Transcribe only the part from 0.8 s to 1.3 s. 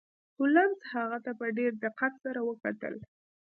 هغه